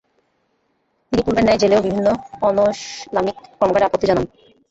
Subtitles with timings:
[1.11, 2.07] তিনি পূর্বের ন্যায় জেলেও বিভিন্ন
[2.47, 4.25] অনৈসলামিক কর্মকাণ্ডে আপত্তি জানান।